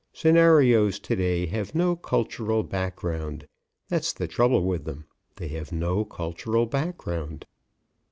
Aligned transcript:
Scenarios 0.13 0.97
to 0.97 1.15
day 1.15 1.45
have 1.45 1.75
no 1.75 1.95
cultural 1.95 2.63
background. 2.63 3.45
That's 3.87 4.11
the 4.13 4.27
trouble 4.27 4.65
with 4.65 4.83
them. 4.83 5.05
They 5.35 5.49
have 5.49 5.71
no 5.71 6.05
cultural 6.05 6.65
background. 6.65 7.45